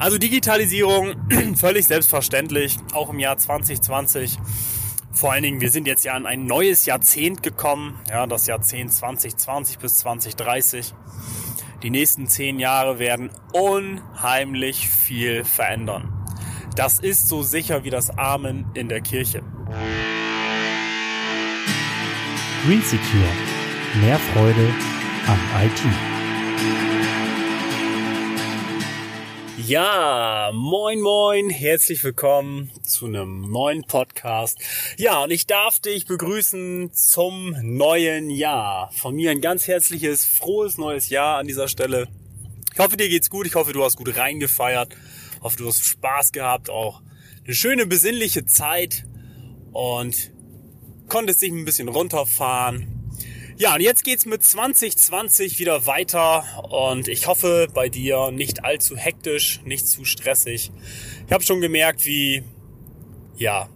Also 0.00 0.16
Digitalisierung 0.16 1.14
völlig 1.56 1.86
selbstverständlich, 1.86 2.78
auch 2.94 3.10
im 3.10 3.18
Jahr 3.18 3.36
2020. 3.36 4.38
Vor 5.12 5.32
allen 5.32 5.42
Dingen, 5.42 5.60
wir 5.60 5.70
sind 5.70 5.86
jetzt 5.86 6.06
ja 6.06 6.16
in 6.16 6.24
ein 6.24 6.46
neues 6.46 6.86
Jahrzehnt 6.86 7.42
gekommen, 7.42 7.98
ja, 8.08 8.26
das 8.26 8.46
Jahrzehnt 8.46 8.94
2020 8.94 9.78
bis 9.78 9.98
2030. 9.98 10.94
Die 11.82 11.90
nächsten 11.90 12.28
zehn 12.28 12.58
Jahre 12.58 12.98
werden 12.98 13.30
unheimlich 13.52 14.88
viel 14.88 15.44
verändern. 15.44 16.10
Das 16.76 16.98
ist 16.98 17.28
so 17.28 17.42
sicher 17.42 17.84
wie 17.84 17.90
das 17.90 18.08
Amen 18.16 18.70
in 18.72 18.88
der 18.88 19.02
Kirche. 19.02 19.42
Green 22.64 22.80
Secure. 22.80 23.28
Mehr 24.00 24.18
Freude 24.18 24.74
am 25.26 25.38
IT. 25.62 27.09
Ja, 29.70 30.50
moin 30.52 31.00
moin, 31.00 31.48
herzlich 31.48 32.02
willkommen 32.02 32.72
zu 32.82 33.06
einem 33.06 33.52
neuen 33.52 33.84
Podcast. 33.84 34.58
Ja, 34.96 35.22
und 35.22 35.30
ich 35.30 35.46
darf 35.46 35.78
dich 35.78 36.06
begrüßen 36.06 36.92
zum 36.92 37.54
neuen 37.62 38.30
Jahr. 38.30 38.90
Von 38.94 39.14
mir 39.14 39.30
ein 39.30 39.40
ganz 39.40 39.68
herzliches, 39.68 40.24
frohes 40.24 40.76
neues 40.76 41.08
Jahr 41.08 41.38
an 41.38 41.46
dieser 41.46 41.68
Stelle. 41.68 42.08
Ich 42.72 42.80
hoffe, 42.80 42.96
dir 42.96 43.08
geht's 43.08 43.30
gut. 43.30 43.46
Ich 43.46 43.54
hoffe, 43.54 43.72
du 43.72 43.84
hast 43.84 43.96
gut 43.96 44.16
reingefeiert. 44.16 44.96
Ich 45.36 45.40
hoffe, 45.40 45.58
du 45.58 45.68
hast 45.68 45.84
Spaß 45.84 46.32
gehabt, 46.32 46.68
auch 46.68 47.00
eine 47.44 47.54
schöne 47.54 47.86
besinnliche 47.86 48.46
Zeit 48.46 49.06
und 49.70 50.32
konntest 51.08 51.42
dich 51.42 51.52
ein 51.52 51.64
bisschen 51.64 51.86
runterfahren 51.86 52.99
ja, 53.60 53.74
und 53.74 53.82
jetzt 53.82 54.04
geht's 54.04 54.24
mit 54.24 54.42
2020 54.42 55.58
wieder 55.58 55.86
weiter 55.86 56.44
und 56.70 57.08
ich 57.08 57.26
hoffe 57.26 57.68
bei 57.74 57.90
dir 57.90 58.30
nicht 58.30 58.64
allzu 58.64 58.96
hektisch, 58.96 59.60
nicht 59.66 59.86
zu 59.86 60.06
stressig. 60.06 60.72
Ich 61.26 61.30
habe 61.30 61.44
schon 61.44 61.60
gemerkt, 61.60 62.06
wie 62.06 62.42
ja, 63.36 63.68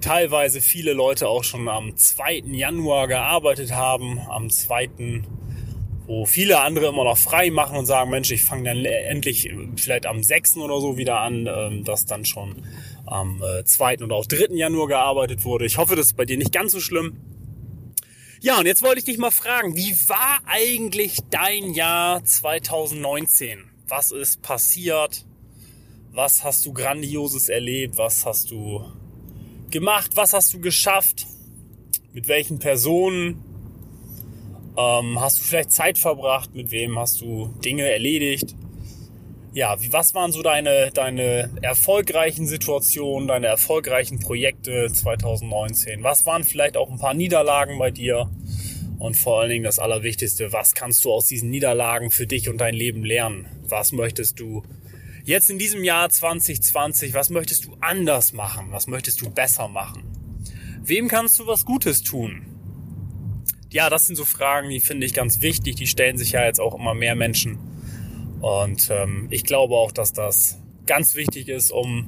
teilweise 0.00 0.60
viele 0.60 0.92
Leute 0.92 1.28
auch 1.28 1.44
schon 1.44 1.68
am 1.68 1.96
2. 1.96 2.46
Januar 2.50 3.06
gearbeitet 3.06 3.70
haben, 3.70 4.18
am 4.28 4.50
2., 4.50 5.22
wo 6.06 6.26
viele 6.26 6.58
andere 6.58 6.88
immer 6.88 7.04
noch 7.04 7.16
frei 7.16 7.52
machen 7.52 7.78
und 7.78 7.86
sagen, 7.86 8.10
Mensch, 8.10 8.32
ich 8.32 8.42
fange 8.42 8.64
dann 8.64 8.84
endlich 8.84 9.54
vielleicht 9.76 10.06
am 10.06 10.24
6. 10.24 10.56
oder 10.56 10.80
so 10.80 10.96
wieder 10.96 11.20
an, 11.20 11.46
ähm, 11.46 11.84
dass 11.84 12.06
dann 12.06 12.24
schon 12.24 12.66
am 13.06 13.40
2. 13.64 13.94
Äh, 13.94 14.02
oder 14.02 14.16
auch 14.16 14.26
3. 14.26 14.56
Januar 14.56 14.88
gearbeitet 14.88 15.44
wurde. 15.44 15.64
Ich 15.64 15.78
hoffe, 15.78 15.94
das 15.94 16.06
ist 16.06 16.16
bei 16.16 16.24
dir 16.24 16.36
nicht 16.36 16.52
ganz 16.52 16.72
so 16.72 16.80
schlimm. 16.80 17.33
Ja, 18.44 18.58
und 18.58 18.66
jetzt 18.66 18.82
wollte 18.82 18.98
ich 18.98 19.06
dich 19.06 19.16
mal 19.16 19.30
fragen, 19.30 19.74
wie 19.74 19.96
war 20.06 20.38
eigentlich 20.44 21.16
dein 21.30 21.72
Jahr 21.72 22.22
2019? 22.22 23.70
Was 23.88 24.12
ist 24.12 24.42
passiert? 24.42 25.24
Was 26.12 26.44
hast 26.44 26.66
du 26.66 26.74
grandioses 26.74 27.48
erlebt? 27.48 27.96
Was 27.96 28.26
hast 28.26 28.50
du 28.50 28.84
gemacht? 29.70 30.10
Was 30.16 30.34
hast 30.34 30.52
du 30.52 30.60
geschafft? 30.60 31.26
Mit 32.12 32.28
welchen 32.28 32.58
Personen 32.58 33.42
ähm, 34.76 35.18
hast 35.18 35.40
du 35.40 35.44
vielleicht 35.44 35.72
Zeit 35.72 35.96
verbracht? 35.96 36.54
Mit 36.54 36.70
wem 36.70 36.98
hast 36.98 37.22
du 37.22 37.46
Dinge 37.64 37.90
erledigt? 37.90 38.54
Ja, 39.54 39.80
wie, 39.80 39.92
was 39.92 40.14
waren 40.14 40.32
so 40.32 40.42
deine, 40.42 40.90
deine 40.92 41.48
erfolgreichen 41.62 42.46
Situationen, 42.46 43.28
deine 43.28 43.46
erfolgreichen 43.46 44.18
Projekte 44.18 44.90
2019? 44.92 46.02
Was 46.02 46.26
waren 46.26 46.42
vielleicht 46.42 46.76
auch 46.76 46.90
ein 46.90 46.98
paar 46.98 47.14
Niederlagen 47.14 47.78
bei 47.78 47.92
dir? 47.92 48.28
Und 48.98 49.16
vor 49.16 49.40
allen 49.40 49.50
Dingen 49.50 49.64
das 49.64 49.78
Allerwichtigste, 49.78 50.52
was 50.52 50.74
kannst 50.74 51.04
du 51.04 51.12
aus 51.12 51.26
diesen 51.26 51.50
Niederlagen 51.50 52.10
für 52.10 52.26
dich 52.26 52.48
und 52.48 52.58
dein 52.58 52.74
Leben 52.74 53.04
lernen? 53.04 53.46
Was 53.68 53.92
möchtest 53.92 54.40
du 54.40 54.64
jetzt 55.24 55.50
in 55.50 55.58
diesem 55.58 55.84
Jahr 55.84 56.10
2020, 56.10 57.14
was 57.14 57.30
möchtest 57.30 57.66
du 57.66 57.76
anders 57.80 58.32
machen? 58.32 58.68
Was 58.70 58.88
möchtest 58.88 59.20
du 59.20 59.30
besser 59.30 59.68
machen? 59.68 60.02
Wem 60.82 61.06
kannst 61.06 61.38
du 61.38 61.46
was 61.46 61.64
Gutes 61.64 62.02
tun? 62.02 62.46
Ja, 63.70 63.88
das 63.88 64.06
sind 64.06 64.16
so 64.16 64.24
Fragen, 64.24 64.68
die 64.68 64.80
finde 64.80 65.06
ich 65.06 65.14
ganz 65.14 65.42
wichtig. 65.42 65.76
Die 65.76 65.86
stellen 65.86 66.16
sich 66.16 66.32
ja 66.32 66.44
jetzt 66.44 66.60
auch 66.60 66.74
immer 66.74 66.94
mehr 66.94 67.14
Menschen. 67.14 67.73
Und 68.44 68.90
ähm, 68.90 69.28
ich 69.30 69.44
glaube 69.44 69.74
auch, 69.74 69.90
dass 69.90 70.12
das 70.12 70.58
ganz 70.84 71.14
wichtig 71.14 71.48
ist, 71.48 71.72
um, 71.72 72.06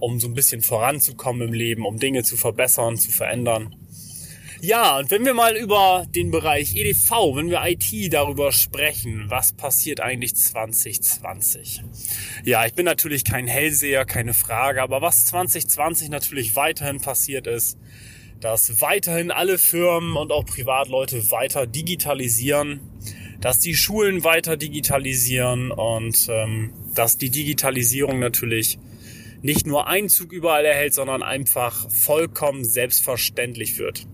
um 0.00 0.18
so 0.18 0.26
ein 0.26 0.34
bisschen 0.34 0.60
voranzukommen 0.60 1.46
im 1.46 1.54
Leben, 1.54 1.86
um 1.86 2.00
Dinge 2.00 2.24
zu 2.24 2.36
verbessern, 2.36 2.96
zu 2.96 3.12
verändern. 3.12 3.76
Ja, 4.60 4.98
und 4.98 5.12
wenn 5.12 5.24
wir 5.24 5.34
mal 5.34 5.56
über 5.56 6.04
den 6.12 6.32
Bereich 6.32 6.74
EDV, 6.74 7.36
wenn 7.36 7.48
wir 7.48 7.62
IT 7.64 8.12
darüber 8.12 8.50
sprechen, 8.50 9.26
was 9.28 9.52
passiert 9.52 10.00
eigentlich 10.00 10.34
2020? 10.34 11.84
Ja, 12.44 12.66
ich 12.66 12.74
bin 12.74 12.84
natürlich 12.84 13.22
kein 13.22 13.46
Hellseher, 13.46 14.04
keine 14.04 14.34
Frage, 14.34 14.82
aber 14.82 15.00
was 15.00 15.26
2020 15.26 16.08
natürlich 16.08 16.56
weiterhin 16.56 17.00
passiert 17.00 17.46
ist, 17.46 17.78
dass 18.40 18.80
weiterhin 18.80 19.30
alle 19.30 19.58
Firmen 19.58 20.16
und 20.16 20.32
auch 20.32 20.44
Privatleute 20.44 21.30
weiter 21.30 21.68
digitalisieren, 21.68 22.80
dass 23.40 23.60
die 23.60 23.74
Schulen 23.74 24.24
weiter 24.24 24.56
digitalisieren 24.56 25.70
und 25.70 26.26
ähm, 26.28 26.72
dass 26.94 27.18
die 27.18 27.30
Digitalisierung 27.30 28.18
natürlich 28.18 28.78
nicht 29.42 29.66
nur 29.66 29.86
Einzug 29.86 30.32
überall 30.32 30.64
erhält, 30.64 30.94
sondern 30.94 31.22
einfach 31.22 31.88
vollkommen 31.90 32.64
selbstverständlich 32.64 33.78
wird. 33.78 34.06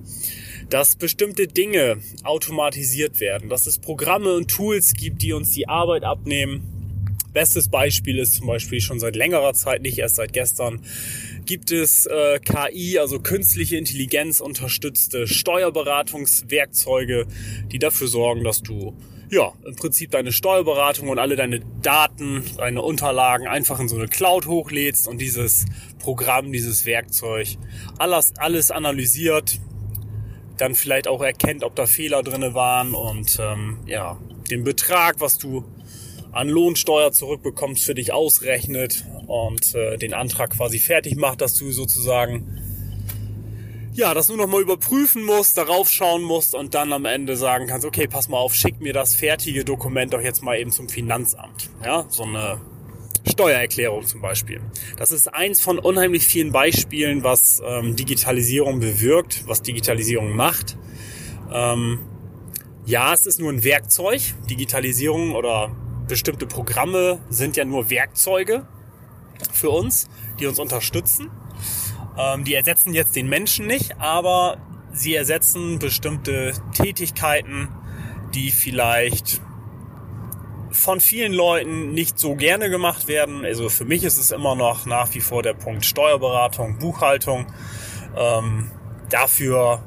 Dass 0.68 0.96
bestimmte 0.96 1.46
Dinge 1.46 1.98
automatisiert 2.24 3.20
werden, 3.20 3.48
dass 3.48 3.66
es 3.66 3.78
Programme 3.78 4.34
und 4.34 4.50
Tools 4.50 4.94
gibt, 4.94 5.22
die 5.22 5.32
uns 5.32 5.50
die 5.50 5.68
Arbeit 5.68 6.04
abnehmen. 6.04 6.70
Bestes 7.32 7.68
Beispiel 7.68 8.18
ist 8.18 8.34
zum 8.34 8.46
Beispiel 8.46 8.80
schon 8.80 9.00
seit 9.00 9.16
längerer 9.16 9.54
Zeit, 9.54 9.82
nicht 9.82 9.98
erst 9.98 10.16
seit 10.16 10.32
gestern, 10.32 10.82
gibt 11.46 11.72
es 11.72 12.06
äh, 12.06 12.38
KI, 12.38 12.98
also 12.98 13.18
künstliche 13.18 13.76
Intelligenz 13.76 14.40
unterstützte 14.40 15.26
Steuerberatungswerkzeuge, 15.26 17.26
die 17.72 17.78
dafür 17.78 18.06
sorgen, 18.06 18.44
dass 18.44 18.62
du 18.62 18.96
ja, 19.34 19.52
im 19.66 19.74
Prinzip 19.76 20.12
deine 20.12 20.32
Steuerberatung 20.32 21.08
und 21.08 21.18
alle 21.18 21.36
deine 21.36 21.60
Daten, 21.82 22.44
deine 22.56 22.82
Unterlagen 22.82 23.46
einfach 23.46 23.80
in 23.80 23.88
so 23.88 23.96
eine 23.96 24.08
Cloud 24.08 24.46
hochlädst 24.46 25.08
und 25.08 25.18
dieses 25.18 25.66
Programm, 25.98 26.52
dieses 26.52 26.86
Werkzeug 26.86 27.48
alles, 27.98 28.32
alles 28.36 28.70
analysiert, 28.70 29.60
dann 30.56 30.74
vielleicht 30.74 31.08
auch 31.08 31.22
erkennt, 31.22 31.64
ob 31.64 31.74
da 31.74 31.86
Fehler 31.86 32.22
drinne 32.22 32.54
waren 32.54 32.94
und 32.94 33.38
ähm, 33.40 33.78
ja, 33.86 34.18
den 34.50 34.62
Betrag, 34.62 35.16
was 35.20 35.38
du 35.38 35.64
an 36.30 36.48
Lohnsteuer 36.48 37.12
zurückbekommst, 37.12 37.84
für 37.84 37.94
dich 37.94 38.12
ausrechnet 38.12 39.04
und 39.26 39.74
äh, 39.74 39.96
den 39.98 40.14
Antrag 40.14 40.50
quasi 40.50 40.78
fertig 40.78 41.16
macht, 41.16 41.40
dass 41.40 41.54
du 41.54 41.72
sozusagen 41.72 42.63
ja, 43.94 44.12
das 44.12 44.28
nur 44.28 44.36
noch 44.36 44.48
mal 44.48 44.60
überprüfen 44.60 45.24
musst, 45.24 45.56
darauf 45.56 45.88
schauen 45.88 46.22
musst 46.22 46.54
und 46.54 46.74
dann 46.74 46.92
am 46.92 47.04
Ende 47.04 47.36
sagen 47.36 47.68
kannst, 47.68 47.86
okay, 47.86 48.08
pass 48.08 48.28
mal 48.28 48.38
auf, 48.38 48.54
schick 48.54 48.80
mir 48.80 48.92
das 48.92 49.14
fertige 49.14 49.64
Dokument 49.64 50.12
doch 50.12 50.20
jetzt 50.20 50.42
mal 50.42 50.58
eben 50.58 50.72
zum 50.72 50.88
Finanzamt. 50.88 51.70
Ja, 51.84 52.04
so 52.08 52.24
eine 52.24 52.60
Steuererklärung 53.30 54.04
zum 54.04 54.20
Beispiel. 54.20 54.60
Das 54.96 55.12
ist 55.12 55.28
eins 55.32 55.60
von 55.60 55.78
unheimlich 55.78 56.26
vielen 56.26 56.50
Beispielen, 56.50 57.22
was 57.22 57.62
ähm, 57.64 57.94
Digitalisierung 57.94 58.80
bewirkt, 58.80 59.44
was 59.46 59.62
Digitalisierung 59.62 60.34
macht. 60.34 60.76
Ähm, 61.52 62.00
ja, 62.84 63.14
es 63.14 63.26
ist 63.26 63.38
nur 63.38 63.52
ein 63.52 63.62
Werkzeug. 63.62 64.20
Digitalisierung 64.50 65.36
oder 65.36 65.70
bestimmte 66.08 66.46
Programme 66.46 67.20
sind 67.30 67.56
ja 67.56 67.64
nur 67.64 67.90
Werkzeuge 67.90 68.66
für 69.52 69.70
uns, 69.70 70.08
die 70.40 70.46
uns 70.46 70.58
unterstützen. 70.58 71.30
Ähm, 72.16 72.44
die 72.44 72.54
ersetzen 72.54 72.94
jetzt 72.94 73.16
den 73.16 73.28
Menschen 73.28 73.66
nicht, 73.66 73.98
aber 73.98 74.58
sie 74.92 75.14
ersetzen 75.14 75.78
bestimmte 75.78 76.52
Tätigkeiten, 76.72 77.68
die 78.34 78.50
vielleicht 78.50 79.40
von 80.70 81.00
vielen 81.00 81.32
Leuten 81.32 81.92
nicht 81.92 82.18
so 82.18 82.34
gerne 82.34 82.68
gemacht 82.68 83.06
werden. 83.06 83.44
Also 83.44 83.68
für 83.68 83.84
mich 83.84 84.04
ist 84.04 84.18
es 84.18 84.32
immer 84.32 84.54
noch 84.54 84.86
nach 84.86 85.14
wie 85.14 85.20
vor 85.20 85.42
der 85.42 85.54
Punkt 85.54 85.84
Steuerberatung, 85.84 86.78
Buchhaltung. 86.78 87.46
Ähm, 88.16 88.70
dafür 89.08 89.82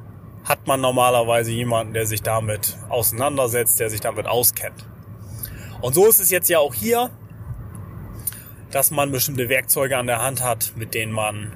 hat 0.46 0.66
man 0.66 0.80
normalerweise 0.80 1.52
jemanden, 1.52 1.94
der 1.94 2.06
sich 2.06 2.22
damit 2.22 2.78
auseinandersetzt, 2.88 3.80
der 3.80 3.90
sich 3.90 4.00
damit 4.00 4.28
auskennt. 4.28 4.88
Und 5.82 5.94
so 5.94 6.08
ist 6.08 6.20
es 6.20 6.32
jetzt 6.32 6.50
ja 6.50 6.60
auch 6.60 6.74
hier, 6.74 7.12
dass 8.72 8.92
man 8.92 9.12
bestimmte 9.12 9.50
Werkzeuge 9.50 9.98
an 9.98 10.08
der 10.08 10.22
Hand 10.22 10.42
hat, 10.42 10.74
mit 10.76 10.94
denen 10.94 11.12
man 11.12 11.52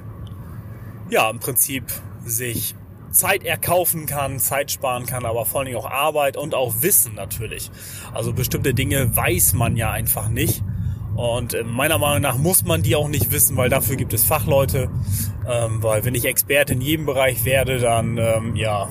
ja, 1.12 1.30
im 1.30 1.40
Prinzip 1.40 1.84
sich 2.26 2.74
Zeit 3.12 3.44
erkaufen 3.44 4.06
kann, 4.06 4.40
Zeit 4.40 4.72
sparen 4.72 5.06
kann, 5.06 5.26
aber 5.26 5.46
vor 5.46 5.60
allen 5.60 5.66
Dingen 5.66 5.78
auch 5.78 5.90
Arbeit 5.90 6.38
und 6.38 6.56
auch 6.56 6.82
Wissen 6.82 7.16
natürlich. 7.16 7.70
Also 8.14 8.34
bestimmte 8.34 8.74
Dinge 8.74 9.16
weiß 9.16 9.54
man 9.54 9.76
ja 9.76 9.92
einfach 9.92 10.30
nicht. 10.30 10.64
Und 11.16 11.54
äh, 11.54 11.64
meiner 11.64 11.98
Meinung 11.98 12.22
nach 12.22 12.38
muss 12.38 12.64
man 12.64 12.82
die 12.82 12.96
auch 12.96 13.10
nicht 13.10 13.32
wissen, 13.32 13.58
weil 13.58 13.70
dafür 13.70 13.98
gibt 13.98 14.14
es 14.14 14.24
Fachleute. 14.24 14.90
Ähm, 15.48 15.84
weil 15.84 16.06
wenn 16.06 16.16
ich 16.16 16.24
Experte 16.24 16.74
in 16.74 16.82
jedem 16.82 17.06
Bereich 17.06 17.44
werde, 17.44 17.80
dann 17.80 18.18
ähm, 18.18 18.56
ja, 18.56 18.88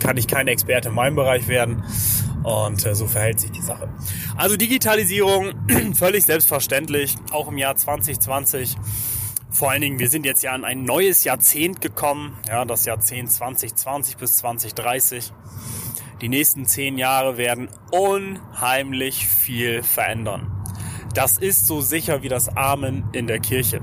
kann 0.00 0.16
ich 0.16 0.28
kein 0.28 0.46
Experte 0.46 0.90
in 0.90 0.94
meinem 0.94 1.16
Bereich 1.16 1.48
werden. 1.48 1.82
Und 2.44 2.86
äh, 2.86 2.94
so 2.94 3.08
verhält 3.08 3.40
sich 3.40 3.50
die 3.50 3.62
Sache. 3.62 3.88
Also 4.36 4.56
Digitalisierung, 4.56 5.54
völlig 5.94 6.24
selbstverständlich, 6.24 7.16
auch 7.32 7.48
im 7.48 7.58
Jahr 7.58 7.74
2020. 7.74 8.76
Vor 9.56 9.70
allen 9.70 9.80
Dingen, 9.80 9.98
wir 9.98 10.10
sind 10.10 10.26
jetzt 10.26 10.42
ja 10.42 10.54
in 10.54 10.66
ein 10.66 10.82
neues 10.82 11.24
Jahrzehnt 11.24 11.80
gekommen, 11.80 12.36
ja, 12.46 12.66
das 12.66 12.84
Jahrzehnt 12.84 13.32
2020 13.32 14.18
bis 14.18 14.36
2030. 14.36 15.32
Die 16.20 16.28
nächsten 16.28 16.66
zehn 16.66 16.98
Jahre 16.98 17.38
werden 17.38 17.70
unheimlich 17.90 19.26
viel 19.26 19.82
verändern. 19.82 20.52
Das 21.14 21.38
ist 21.38 21.66
so 21.66 21.80
sicher 21.80 22.22
wie 22.22 22.28
das 22.28 22.54
Amen 22.54 23.08
in 23.12 23.26
der 23.26 23.38
Kirche. 23.38 23.80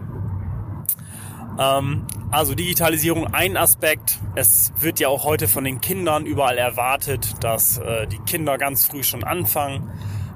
Ähm, 1.58 2.06
also 2.30 2.54
Digitalisierung 2.54 3.34
ein 3.34 3.58
Aspekt. 3.58 4.20
Es 4.36 4.74
wird 4.80 5.00
ja 5.00 5.08
auch 5.08 5.24
heute 5.24 5.48
von 5.48 5.64
den 5.64 5.82
Kindern 5.82 6.28
überall 6.28 6.60
erwartet, 6.60 7.44
dass 7.44 7.80
äh, 7.80 8.06
die 8.06 8.20
Kinder 8.20 8.60
ganz 8.60 8.86
früh 8.86 9.02
schon 9.02 9.24
anfangen 9.24 9.90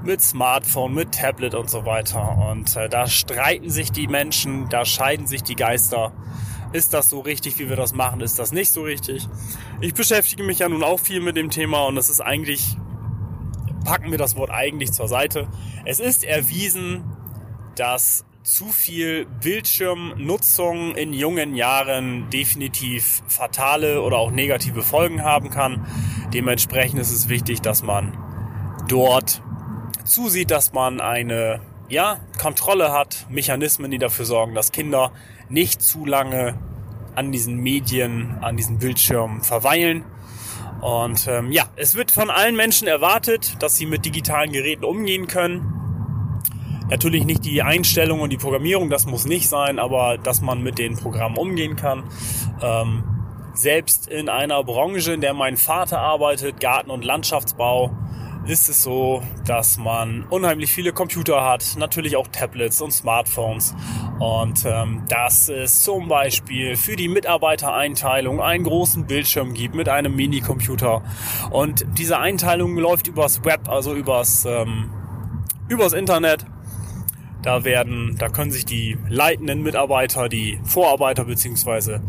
mit 0.08 0.24
Smartphone, 0.24 0.94
mit 0.94 1.12
Tablet 1.12 1.54
und 1.54 1.70
so 1.70 1.86
weiter. 1.86 2.38
Und 2.50 2.76
äh, 2.78 2.88
da 2.88 3.08
streiten 3.08 3.70
sich 3.70 3.92
die 3.92 4.08
Menschen, 4.08 4.70
da 4.70 4.86
scheiden 4.86 5.28
sich 5.28 5.44
die 5.44 5.56
Geister. 5.56 6.14
Ist 6.72 6.94
das 6.94 7.10
so 7.10 7.20
richtig, 7.20 7.60
wie 7.60 7.68
wir 7.68 7.76
das 7.76 7.94
machen? 7.94 8.22
Ist 8.22 8.40
das 8.40 8.54
nicht 8.54 8.72
so 8.72 8.84
richtig? 8.84 9.28
Ich 9.82 9.94
beschäftige 9.94 10.44
mich 10.44 10.60
ja 10.60 10.70
nun 10.70 10.84
auch 10.84 11.00
viel 11.00 11.20
mit 11.20 11.36
dem 11.36 11.50
Thema 11.50 11.86
und 11.86 11.98
es 11.98 12.10
ist 12.10 12.22
eigentlich, 12.22 12.78
packen 13.84 14.10
wir 14.10 14.18
das 14.18 14.38
Wort 14.38 14.50
eigentlich 14.50 14.94
zur 14.94 15.10
Seite. 15.10 15.48
Es 15.84 16.00
ist 16.00 16.24
erwiesen, 16.24 17.04
dass 17.76 18.26
zu 18.44 18.68
viel 18.68 19.26
Bildschirmnutzung 19.44 20.96
in 20.96 21.12
jungen 21.12 21.54
Jahren 21.54 22.30
definitiv 22.30 23.22
fatale 23.28 24.02
oder 24.02 24.20
auch 24.20 24.32
negative 24.32 24.84
Folgen 24.84 25.22
haben 25.22 25.50
kann. 25.50 25.86
Dementsprechend 26.34 26.98
ist 27.02 27.12
es 27.12 27.28
wichtig, 27.28 27.62
dass 27.62 27.84
man 27.84 28.18
dort 28.88 29.42
zusieht, 30.08 30.52
dass 30.52 30.74
man 30.74 31.00
eine 31.00 31.62
ja, 31.90 32.20
Kontrolle 32.40 32.92
hat, 32.92 33.28
Mechanismen, 33.30 33.92
die 33.92 33.98
dafür 33.98 34.26
sorgen, 34.26 34.56
dass 34.56 34.72
Kinder 34.72 35.12
nicht 35.50 35.82
zu 35.82 36.06
lange 36.06 36.56
an 37.16 37.32
diesen 37.32 37.58
Medien, 37.58 38.38
an 38.42 38.58
diesen 38.58 38.80
Bildschirmen 38.80 39.42
verweilen. 39.42 40.04
Und 40.82 41.28
ähm, 41.28 41.52
ja, 41.52 41.66
es 41.76 41.96
wird 41.96 42.12
von 42.12 42.30
allen 42.30 42.56
Menschen 42.56 42.88
erwartet, 42.88 43.56
dass 43.60 43.78
sie 43.78 43.86
mit 43.86 44.06
digitalen 44.06 44.52
Geräten 44.52 44.86
umgehen 44.86 45.28
können. 45.28 45.74
Natürlich 46.90 47.26
nicht 47.26 47.44
die 47.44 47.62
Einstellung 47.62 48.22
und 48.22 48.30
die 48.30 48.38
Programmierung, 48.38 48.90
das 48.90 49.06
muss 49.06 49.26
nicht 49.26 49.50
sein, 49.50 49.80
aber 49.80 50.18
dass 50.18 50.42
man 50.42 50.62
mit 50.62 50.78
den 50.78 50.96
Programmen 50.96 51.38
umgehen 51.38 51.76
kann. 51.76 52.04
Ähm, 52.62 53.04
selbst 53.54 54.08
in 54.08 54.30
einer 54.30 54.64
Branche, 54.64 55.14
in 55.14 55.22
der 55.22 55.34
mein 55.34 55.58
Vater 55.58 56.00
arbeitet, 56.00 56.60
Garten- 56.60 56.92
und 56.92 57.04
Landschaftsbau, 57.04 57.92
ist 58.48 58.70
es 58.70 58.82
so, 58.82 59.22
dass 59.46 59.78
man 59.78 60.24
unheimlich 60.30 60.72
viele 60.72 60.94
Computer 60.94 61.44
hat, 61.44 61.76
natürlich 61.78 62.16
auch 62.16 62.28
Tablets 62.28 62.82
und 62.82 62.92
Smartphones. 62.92 63.76
Und 64.20 64.64
ähm, 64.66 65.04
dass 65.10 65.50
es 65.50 65.84
zum 65.84 66.08
Beispiel 66.08 66.78
für 66.78 66.96
die 66.96 67.10
Mitarbeitereinteilung 67.10 68.42
einen 68.42 68.64
großen 68.64 69.06
Bildschirm 69.06 69.54
gibt 69.54 69.76
mit 69.76 69.90
einem 69.90 70.16
Minicomputer. 70.16 71.04
Und 71.52 71.86
diese 71.98 72.20
Einteilung 72.20 72.78
läuft 72.78 73.08
übers 73.08 73.44
Web, 73.44 73.68
also 73.70 73.94
übers, 73.94 74.46
ähm, 74.46 74.90
übers 75.68 75.94
Internet. 75.94 76.46
Da 77.44 77.64
werden, 77.64 78.16
da 78.18 78.30
können 78.30 78.52
sich 78.52 78.66
die 78.66 78.98
leitenden 79.10 79.62
Mitarbeiter, 79.62 80.30
die 80.30 80.60
Vorarbeiter 80.64 81.26
beziehungsweise 81.26 82.02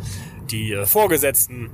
die 0.51 0.73
äh, 0.73 0.87
Vorgesetzten 0.87 1.71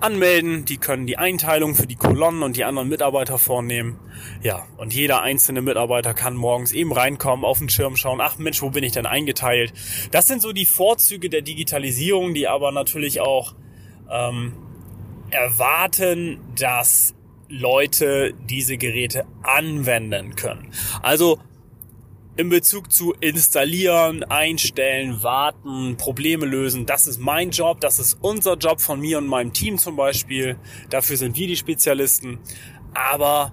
anmelden. 0.00 0.64
Die 0.64 0.76
können 0.76 1.06
die 1.06 1.18
Einteilung 1.18 1.74
für 1.74 1.86
die 1.86 1.96
Kolonnen 1.96 2.42
und 2.42 2.56
die 2.56 2.64
anderen 2.64 2.88
Mitarbeiter 2.88 3.38
vornehmen. 3.38 3.98
Ja, 4.42 4.66
und 4.76 4.94
jeder 4.94 5.22
einzelne 5.22 5.62
Mitarbeiter 5.62 6.14
kann 6.14 6.34
morgens 6.34 6.72
eben 6.72 6.92
reinkommen, 6.92 7.44
auf 7.44 7.58
den 7.58 7.68
Schirm 7.68 7.96
schauen, 7.96 8.20
ach 8.20 8.38
Mensch, 8.38 8.62
wo 8.62 8.70
bin 8.70 8.84
ich 8.84 8.92
denn 8.92 9.06
eingeteilt? 9.06 9.72
Das 10.10 10.26
sind 10.26 10.42
so 10.42 10.52
die 10.52 10.66
Vorzüge 10.66 11.30
der 11.30 11.42
Digitalisierung, 11.42 12.34
die 12.34 12.48
aber 12.48 12.72
natürlich 12.72 13.20
auch 13.20 13.54
ähm, 14.10 14.52
erwarten, 15.30 16.38
dass 16.58 17.14
Leute 17.48 18.34
diese 18.48 18.76
Geräte 18.76 19.24
anwenden 19.42 20.34
können. 20.34 20.72
Also 21.02 21.38
in 22.36 22.50
Bezug 22.50 22.92
zu 22.92 23.14
installieren, 23.20 24.22
einstellen, 24.24 25.22
warten, 25.22 25.96
Probleme 25.96 26.44
lösen. 26.46 26.86
Das 26.86 27.06
ist 27.06 27.18
mein 27.18 27.50
Job, 27.50 27.80
das 27.80 27.98
ist 27.98 28.18
unser 28.20 28.56
Job 28.56 28.80
von 28.80 29.00
mir 29.00 29.18
und 29.18 29.26
meinem 29.26 29.52
Team 29.52 29.78
zum 29.78 29.96
Beispiel. 29.96 30.56
Dafür 30.90 31.16
sind 31.16 31.36
wir 31.36 31.46
die 31.46 31.56
Spezialisten. 31.56 32.38
Aber 32.94 33.52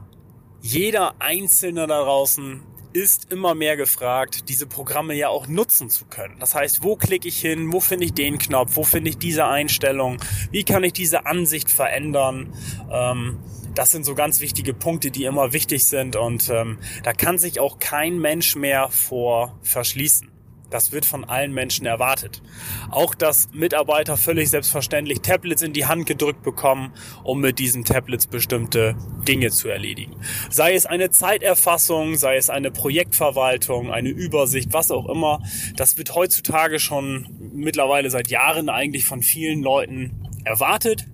jeder 0.62 1.16
Einzelne 1.20 1.88
da 1.88 2.04
draußen 2.04 2.62
ist 2.94 3.32
immer 3.32 3.56
mehr 3.56 3.76
gefragt, 3.76 4.50
diese 4.50 4.68
Programme 4.68 5.16
ja 5.16 5.30
auch 5.30 5.48
nutzen 5.48 5.90
zu 5.90 6.06
können. 6.06 6.36
Das 6.40 6.54
heißt, 6.54 6.84
wo 6.84 6.96
klicke 6.96 7.28
ich 7.28 7.40
hin, 7.40 7.74
wo 7.74 7.80
finde 7.80 8.06
ich 8.06 8.14
den 8.14 8.38
Knopf, 8.38 8.76
wo 8.76 8.84
finde 8.84 9.10
ich 9.10 9.18
diese 9.18 9.46
Einstellung, 9.46 10.20
wie 10.52 10.64
kann 10.64 10.84
ich 10.84 10.94
diese 10.94 11.26
Ansicht 11.26 11.72
verändern. 11.72 12.54
Ähm, 12.92 13.40
das 13.76 13.92
sind 13.92 14.06
so 14.06 14.16
ganz 14.16 14.40
wichtige 14.40 14.74
Punkte, 14.74 15.12
die 15.12 15.26
immer 15.26 15.54
wichtig 15.54 15.86
sind 15.86 16.16
und 16.16 16.50
ähm, 16.50 16.80
da 17.04 17.14
kann 17.14 17.38
sich 17.38 17.60
auch 17.60 17.80
kein 17.80 18.20
Mensch 18.20 18.56
mehr 18.56 18.90
vor 18.90 19.58
verschließen. 19.62 20.34
Das 20.74 20.92
wird 20.92 21.06
von 21.06 21.24
allen 21.24 21.54
Menschen 21.54 21.86
erwartet. 21.86 22.42
Auch 22.90 23.14
dass 23.14 23.48
Mitarbeiter 23.54 24.18
völlig 24.18 24.50
selbstverständlich 24.50 25.22
Tablets 25.22 25.62
in 25.62 25.72
die 25.72 25.86
Hand 25.86 26.08
gedrückt 26.08 26.42
bekommen, 26.42 26.94
um 27.24 27.42
mit 27.42 27.60
diesen 27.60 27.84
Tablets 27.84 28.26
bestimmte 28.26 28.96
Dinge 29.28 29.52
zu 29.52 29.68
erledigen. 29.68 30.16
Sei 30.50 30.74
es 30.74 30.88
eine 30.88 31.12
Zeiterfassung, 31.12 32.16
sei 32.16 32.38
es 32.38 32.50
eine 32.50 32.72
Projektverwaltung, 32.72 33.92
eine 33.92 34.10
Übersicht, 34.10 34.74
was 34.74 34.90
auch 34.90 35.08
immer. 35.08 35.44
Das 35.76 36.00
wird 36.00 36.16
heutzutage 36.16 36.80
schon 36.80 37.52
mittlerweile 37.54 38.10
seit 38.10 38.30
Jahren 38.30 38.68
eigentlich 38.68 39.06
von 39.06 39.22
vielen 39.22 39.62
Leuten 39.62 40.28
erwartet 40.44 41.06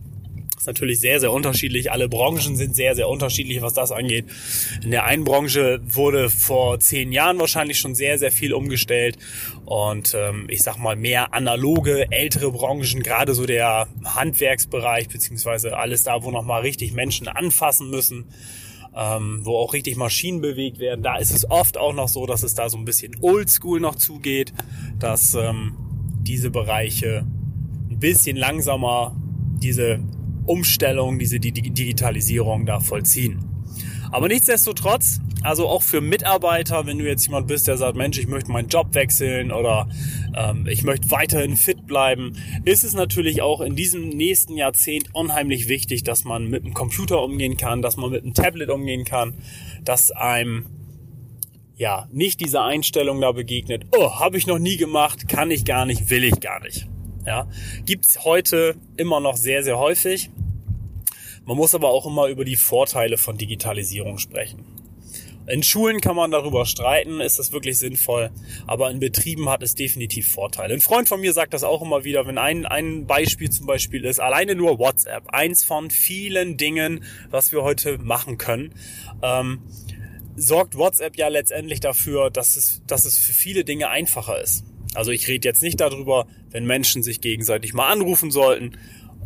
ist 0.60 0.68
natürlich 0.68 1.00
sehr, 1.00 1.22
sehr 1.22 1.32
unterschiedlich. 1.32 1.90
Alle 1.92 2.10
Branchen 2.10 2.58
sind 2.58 2.76
sehr, 2.76 2.94
sehr 2.94 3.08
unterschiedlich, 3.08 3.62
was 3.62 3.74
das 3.74 3.94
angeht. 3.94 4.26
In 4.84 4.92
der 4.92 5.06
einen 5.06 5.24
Branche 5.24 5.80
wurde 5.84 6.30
vor 6.30 6.82
zehn 6.82 7.14
Jahren 7.14 7.40
wahrscheinlich 7.40 7.80
schon 7.80 7.96
sehr, 7.96 8.20
sehr 8.20 8.32
viel 8.32 8.54
umgestellt. 8.54 9.18
Und 9.64 10.14
ähm, 10.18 10.48
ich 10.50 10.62
sag 10.62 10.78
mal, 10.78 10.98
mehr 10.98 11.34
analoge, 11.34 12.12
ältere 12.12 12.52
Branchen, 12.52 13.02
gerade 13.02 13.34
so 13.34 13.46
der 13.46 13.88
Handwerksbereich, 14.04 15.08
beziehungsweise 15.08 15.78
alles 15.78 16.04
da, 16.04 16.24
wo 16.24 16.32
nochmal 16.32 16.62
richtig 16.62 16.92
Menschen 16.92 17.30
anfassen 17.30 17.90
müssen. 17.90 18.26
Ähm, 18.94 19.42
wo 19.44 19.56
auch 19.56 19.74
richtig 19.74 19.98
Maschinen 19.98 20.42
bewegt 20.42 20.80
werden. 20.80 21.04
Da 21.04 21.18
ist 21.18 21.30
es 21.30 21.50
oft 21.50 21.78
auch 21.78 21.94
noch 21.94 22.10
so, 22.10 22.26
dass 22.26 22.42
es 22.42 22.56
da 22.56 22.70
so 22.70 22.78
ein 22.78 22.86
bisschen 22.86 23.16
oldschool 23.22 23.80
noch 23.80 23.94
zugeht, 23.96 24.52
dass 24.98 25.36
ähm, 25.36 25.78
diese 26.22 26.50
Bereiche 26.50 27.24
ein 27.90 28.00
bisschen 28.00 28.36
langsamer 28.36 29.16
diese 29.62 30.00
Umstellung, 30.50 31.20
diese 31.20 31.40
Digitalisierung 31.40 32.66
da 32.66 32.80
vollziehen. 32.80 33.46
Aber 34.12 34.28
nichtsdestotrotz, 34.28 35.20
also 35.44 35.68
auch 35.68 35.84
für 35.84 36.02
Mitarbeiter, 36.02 36.88
wenn 36.88 36.98
du 36.98 37.06
jetzt 37.06 37.28
jemand 37.28 37.48
bist, 37.48 37.68
der 37.68 37.78
sagt, 37.78 37.96
Mensch, 37.96 38.18
ich 38.18 38.28
möchte 38.28 38.52
meinen 38.52 38.68
Job 38.68 38.96
wechseln 38.96 39.52
oder 39.52 39.88
ähm, 40.36 40.66
ich 40.68 40.84
möchte 40.84 41.12
weiterhin 41.12 41.56
fit 41.56 41.86
bleiben, 41.86 42.36
ist 42.66 42.84
es 42.84 42.94
natürlich 42.94 43.44
auch 43.44 43.62
in 43.62 43.76
diesem 43.76 44.10
nächsten 44.10 44.58
Jahrzehnt 44.58 45.14
unheimlich 45.14 45.68
wichtig, 45.68 46.04
dass 46.04 46.24
man 46.24 46.50
mit 46.50 46.66
dem 46.66 46.74
Computer 46.74 47.22
umgehen 47.22 47.56
kann, 47.56 47.84
dass 47.84 47.98
man 47.98 48.10
mit 48.10 48.24
dem 48.24 48.34
Tablet 48.34 48.70
umgehen 48.70 49.06
kann, 49.06 49.36
dass 49.86 50.10
einem 50.10 50.66
ja 51.76 52.08
nicht 52.12 52.42
diese 52.42 52.62
Einstellung 52.62 53.22
da 53.22 53.32
begegnet, 53.32 53.86
oh, 53.96 54.20
habe 54.20 54.38
ich 54.38 54.48
noch 54.48 54.60
nie 54.60 54.78
gemacht, 54.78 55.30
kann 55.30 55.52
ich 55.52 55.64
gar 55.64 55.86
nicht, 55.86 56.10
will 56.10 56.24
ich 56.24 56.40
gar 56.40 56.60
nicht. 56.62 56.88
Ja, 57.26 57.48
gibt's 57.86 58.24
heute 58.24 58.76
immer 58.98 59.20
noch 59.20 59.38
sehr, 59.38 59.64
sehr 59.64 59.78
häufig. 59.78 60.30
Man 61.46 61.58
muss 61.58 61.76
aber 61.76 61.90
auch 61.90 62.06
immer 62.06 62.28
über 62.28 62.46
die 62.46 62.56
Vorteile 62.56 63.18
von 63.18 63.38
Digitalisierung 63.38 64.18
sprechen. 64.18 64.66
In 65.50 65.64
Schulen 65.64 66.00
kann 66.00 66.16
man 66.16 66.30
darüber 66.30 66.68
streiten, 66.68 67.22
ist 67.22 67.40
das 67.40 67.52
wirklich 67.52 67.80
sinnvoll, 67.80 68.30
aber 68.68 68.92
in 68.92 69.00
Betrieben 69.00 69.50
hat 69.50 69.64
es 69.64 69.74
definitiv 69.74 70.32
Vorteile. 70.32 70.76
Ein 70.76 70.80
Freund 70.80 71.08
von 71.08 71.20
mir 71.22 71.34
sagt 71.34 71.56
das 71.56 71.64
auch 71.64 71.82
immer 71.82 72.04
wieder, 72.04 72.28
wenn 72.28 72.38
ein, 72.38 72.68
ein 72.68 73.08
Beispiel 73.08 73.50
zum 73.50 73.66
Beispiel 73.66 74.06
ist, 74.06 74.20
alleine 74.20 74.54
nur 74.54 74.78
WhatsApp, 74.78 75.24
eins 75.30 75.64
von 75.64 75.90
vielen 75.90 76.58
Dingen, 76.58 77.04
was 77.32 77.52
wir 77.52 77.64
heute 77.64 77.98
machen 77.98 78.38
können, 78.38 78.76
ähm, 79.24 79.64
sorgt 80.36 80.76
WhatsApp 80.76 81.18
ja 81.18 81.30
letztendlich 81.30 81.80
dafür, 81.80 82.30
dass 82.30 82.56
es, 82.56 82.84
dass 82.86 83.06
es 83.06 83.18
für 83.18 83.34
viele 83.34 83.64
Dinge 83.64 83.90
einfacher 83.90 84.40
ist. 84.40 84.66
Also 84.96 85.12
ich 85.12 85.28
rede 85.28 85.48
jetzt 85.48 85.62
nicht 85.62 85.80
darüber, 85.80 86.28
wenn 86.52 86.66
Menschen 86.66 87.04
sich 87.04 87.22
gegenseitig 87.22 87.74
mal 87.74 87.90
anrufen 87.90 88.32
sollten 88.32 88.78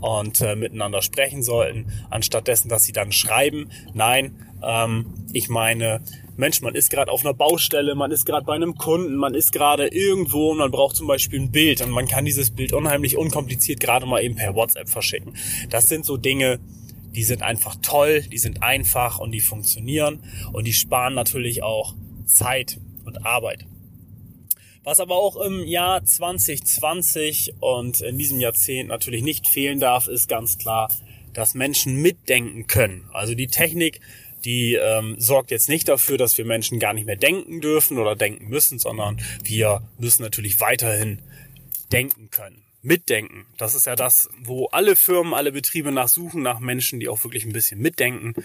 und 0.01 0.41
äh, 0.41 0.55
miteinander 0.55 1.01
sprechen 1.01 1.43
sollten, 1.43 1.85
anstatt 2.09 2.47
dessen, 2.47 2.67
dass 2.67 2.83
sie 2.83 2.91
dann 2.91 3.13
schreiben. 3.13 3.69
Nein, 3.93 4.35
ähm, 4.61 5.13
ich 5.31 5.47
meine, 5.47 6.01
Mensch, 6.35 6.61
man 6.61 6.75
ist 6.75 6.89
gerade 6.89 7.11
auf 7.11 7.23
einer 7.23 7.33
Baustelle, 7.33 7.95
man 7.95 8.11
ist 8.11 8.25
gerade 8.25 8.45
bei 8.45 8.53
einem 8.53 8.75
Kunden, 8.75 9.15
man 9.15 9.33
ist 9.33 9.51
gerade 9.51 9.87
irgendwo 9.87 10.51
und 10.51 10.57
man 10.57 10.71
braucht 10.71 10.95
zum 10.95 11.07
Beispiel 11.07 11.39
ein 11.39 11.51
Bild 11.51 11.81
und 11.81 11.91
man 11.91 12.07
kann 12.07 12.25
dieses 12.25 12.51
Bild 12.51 12.73
unheimlich 12.73 13.17
unkompliziert 13.17 13.79
gerade 13.79 14.05
mal 14.05 14.21
eben 14.23 14.35
per 14.35 14.55
WhatsApp 14.55 14.89
verschicken. 14.89 15.35
Das 15.69 15.87
sind 15.87 16.05
so 16.05 16.17
Dinge, 16.17 16.59
die 17.15 17.23
sind 17.23 17.41
einfach 17.41 17.75
toll, 17.81 18.23
die 18.23 18.39
sind 18.39 18.63
einfach 18.63 19.19
und 19.19 19.31
die 19.31 19.41
funktionieren 19.41 20.19
und 20.51 20.65
die 20.65 20.73
sparen 20.73 21.13
natürlich 21.13 21.63
auch 21.63 21.95
Zeit 22.25 22.79
und 23.05 23.25
Arbeit. 23.25 23.67
Was 24.83 24.99
aber 24.99 25.15
auch 25.15 25.37
im 25.37 25.65
Jahr 25.65 26.03
2020 26.03 27.55
und 27.61 28.01
in 28.01 28.17
diesem 28.17 28.39
Jahrzehnt 28.39 28.89
natürlich 28.89 29.23
nicht 29.23 29.47
fehlen 29.47 29.79
darf, 29.79 30.07
ist 30.07 30.27
ganz 30.27 30.57
klar, 30.57 30.89
dass 31.33 31.53
Menschen 31.53 32.01
mitdenken 32.01 32.67
können. 32.67 33.09
Also 33.13 33.33
die 33.33 33.47
Technik, 33.47 34.01
die 34.43 34.73
ähm, 34.75 35.15
sorgt 35.17 35.51
jetzt 35.51 35.69
nicht 35.69 35.87
dafür, 35.87 36.17
dass 36.17 36.37
wir 36.37 36.45
Menschen 36.45 36.79
gar 36.79 36.93
nicht 36.93 37.05
mehr 37.05 37.15
denken 37.15 37.61
dürfen 37.61 37.97
oder 37.97 38.15
denken 38.15 38.49
müssen, 38.49 38.77
sondern 38.77 39.21
wir 39.43 39.87
müssen 39.97 40.21
natürlich 40.21 40.59
weiterhin 40.59 41.21
denken 41.91 42.29
können 42.29 42.63
mitdenken. 42.83 43.45
Das 43.57 43.73
ist 43.73 43.85
ja 43.85 43.95
das, 43.95 44.29
wo 44.37 44.67
alle 44.67 44.95
Firmen, 44.95 45.33
alle 45.33 45.51
Betriebe 45.51 45.91
nachsuchen, 45.91 46.43
nach 46.43 46.59
Menschen, 46.59 46.99
die 46.99 47.07
auch 47.07 47.23
wirklich 47.23 47.45
ein 47.45 47.53
bisschen 47.53 47.79
mitdenken. 47.81 48.35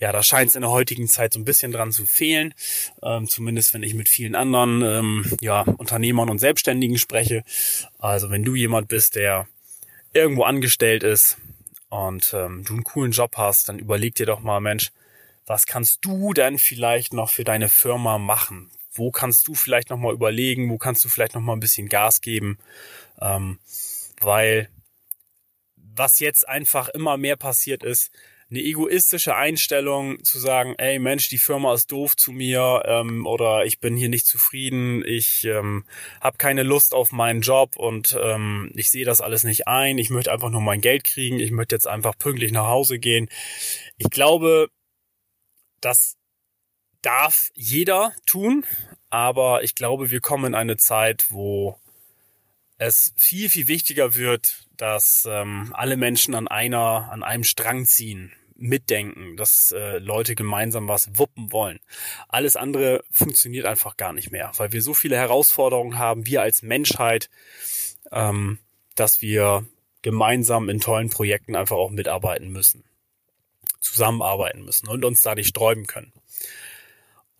Ja, 0.00 0.12
da 0.12 0.22
scheint 0.22 0.50
es 0.50 0.56
in 0.56 0.62
der 0.62 0.70
heutigen 0.70 1.08
Zeit 1.08 1.32
so 1.32 1.38
ein 1.38 1.44
bisschen 1.44 1.72
dran 1.72 1.92
zu 1.92 2.04
fehlen. 2.04 2.54
Ähm, 3.02 3.28
zumindest 3.28 3.72
wenn 3.72 3.84
ich 3.84 3.94
mit 3.94 4.08
vielen 4.08 4.34
anderen 4.34 4.82
ähm, 4.82 5.32
ja, 5.40 5.62
Unternehmern 5.62 6.28
und 6.28 6.38
Selbstständigen 6.38 6.98
spreche. 6.98 7.44
Also 7.98 8.30
wenn 8.30 8.42
du 8.42 8.54
jemand 8.54 8.88
bist, 8.88 9.14
der 9.14 9.46
irgendwo 10.12 10.42
angestellt 10.42 11.04
ist 11.04 11.36
und 11.88 12.34
ähm, 12.34 12.64
du 12.64 12.74
einen 12.74 12.84
coolen 12.84 13.12
Job 13.12 13.36
hast, 13.36 13.68
dann 13.68 13.78
überleg 13.78 14.16
dir 14.16 14.26
doch 14.26 14.40
mal, 14.40 14.60
Mensch, 14.60 14.90
was 15.46 15.66
kannst 15.66 16.04
du 16.04 16.32
denn 16.32 16.58
vielleicht 16.58 17.12
noch 17.12 17.30
für 17.30 17.44
deine 17.44 17.68
Firma 17.68 18.18
machen? 18.18 18.70
Wo 18.94 19.10
kannst 19.10 19.48
du 19.48 19.54
vielleicht 19.54 19.90
noch 19.90 19.98
mal 19.98 20.12
überlegen? 20.12 20.70
Wo 20.70 20.78
kannst 20.78 21.04
du 21.04 21.08
vielleicht 21.08 21.34
noch 21.34 21.42
mal 21.42 21.54
ein 21.54 21.60
bisschen 21.60 21.88
Gas 21.88 22.20
geben? 22.20 22.58
Ähm, 23.20 23.58
weil 24.20 24.68
was 25.76 26.18
jetzt 26.18 26.48
einfach 26.48 26.88
immer 26.88 27.16
mehr 27.16 27.36
passiert 27.36 27.82
ist, 27.84 28.10
eine 28.50 28.60
egoistische 28.60 29.34
Einstellung 29.34 30.22
zu 30.22 30.38
sagen, 30.38 30.74
ey 30.78 30.98
Mensch, 30.98 31.28
die 31.28 31.38
Firma 31.38 31.74
ist 31.74 31.90
doof 31.90 32.16
zu 32.16 32.30
mir 32.30 32.82
ähm, 32.86 33.26
oder 33.26 33.64
ich 33.64 33.80
bin 33.80 33.96
hier 33.96 34.08
nicht 34.08 34.26
zufrieden, 34.26 35.04
ich 35.04 35.44
ähm, 35.44 35.84
habe 36.20 36.36
keine 36.36 36.62
Lust 36.62 36.94
auf 36.94 37.10
meinen 37.10 37.40
Job 37.40 37.76
und 37.76 38.16
ähm, 38.20 38.70
ich 38.74 38.90
sehe 38.90 39.04
das 39.04 39.20
alles 39.20 39.44
nicht 39.44 39.66
ein, 39.66 39.98
ich 39.98 40.10
möchte 40.10 40.30
einfach 40.30 40.50
nur 40.50 40.60
mein 40.60 40.80
Geld 40.80 41.04
kriegen, 41.04 41.40
ich 41.40 41.50
möchte 41.50 41.74
jetzt 41.74 41.88
einfach 41.88 42.16
pünktlich 42.18 42.52
nach 42.52 42.66
Hause 42.66 42.98
gehen. 42.98 43.28
Ich 43.96 44.10
glaube, 44.10 44.68
das 45.80 46.16
darf 47.04 47.50
jeder 47.54 48.12
tun, 48.26 48.64
aber 49.10 49.62
ich 49.62 49.74
glaube, 49.74 50.10
wir 50.10 50.20
kommen 50.20 50.46
in 50.46 50.54
eine 50.54 50.76
Zeit, 50.76 51.26
wo 51.30 51.78
es 52.78 53.12
viel, 53.16 53.48
viel 53.48 53.68
wichtiger 53.68 54.16
wird, 54.16 54.66
dass 54.76 55.26
ähm, 55.30 55.72
alle 55.76 55.96
Menschen 55.96 56.34
an 56.34 56.48
einer, 56.48 57.08
an 57.12 57.22
einem 57.22 57.44
Strang 57.44 57.86
ziehen, 57.86 58.32
mitdenken, 58.56 59.36
dass 59.36 59.72
äh, 59.72 59.98
Leute 59.98 60.34
gemeinsam 60.34 60.88
was 60.88 61.18
wuppen 61.18 61.52
wollen. 61.52 61.80
Alles 62.28 62.56
andere 62.56 63.04
funktioniert 63.10 63.66
einfach 63.66 63.96
gar 63.96 64.12
nicht 64.12 64.30
mehr, 64.30 64.52
weil 64.56 64.72
wir 64.72 64.80
so 64.80 64.94
viele 64.94 65.16
Herausforderungen 65.16 65.98
haben, 65.98 66.26
wir 66.26 66.42
als 66.42 66.62
Menschheit, 66.62 67.30
ähm, 68.12 68.58
dass 68.94 69.20
wir 69.20 69.66
gemeinsam 70.02 70.68
in 70.68 70.80
tollen 70.80 71.10
Projekten 71.10 71.56
einfach 71.56 71.76
auch 71.76 71.90
mitarbeiten 71.90 72.50
müssen, 72.50 72.84
zusammenarbeiten 73.80 74.64
müssen 74.64 74.88
und 74.88 75.04
uns 75.04 75.20
da 75.20 75.34
nicht 75.34 75.48
sträuben 75.48 75.86
können. 75.86 76.12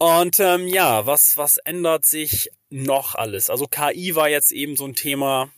Und 0.05 0.39
ähm, 0.39 0.69
ja, 0.69 1.07
was, 1.07 1.39
was 1.39 1.57
ändert 1.57 2.05
sich 2.05 2.51
noch 2.69 3.15
alles? 3.15 3.49
Also 3.49 3.67
KI 3.67 4.15
war 4.15 4.29
jetzt 4.29 4.53
eben 4.53 4.77
so 4.77 4.85
ein 4.85 4.95
Thema, 4.95 5.51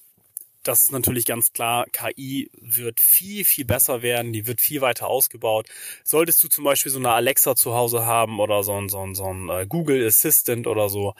das 0.62 0.84
ist 0.84 0.92
natürlich 0.92 1.26
ganz 1.26 1.52
klar, 1.52 1.84
KI 1.90 2.48
wird 2.60 3.00
viel, 3.00 3.44
viel 3.44 3.64
besser 3.64 4.02
werden, 4.02 4.32
die 4.32 4.46
wird 4.46 4.60
viel 4.60 4.82
weiter 4.82 5.08
ausgebaut. 5.08 5.66
Solltest 6.04 6.44
du 6.44 6.48
zum 6.48 6.62
Beispiel 6.62 6.92
so 6.92 7.00
eine 7.00 7.10
Alexa 7.10 7.56
zu 7.56 7.74
Hause 7.74 8.06
haben 8.06 8.38
oder 8.38 8.62
so 8.62 8.80
ein, 8.80 8.88
so 8.88 9.00
ein, 9.00 9.16
so 9.16 9.24
ein 9.24 9.48
äh, 9.48 9.66
Google 9.68 10.06
Assistant 10.06 10.68
oder 10.68 10.88
so, 10.88 11.14